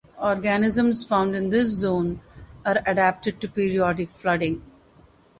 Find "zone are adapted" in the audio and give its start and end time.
1.67-3.39